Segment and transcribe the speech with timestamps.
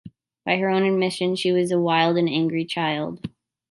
[0.47, 3.29] By her own admission, she was a wild and angry child.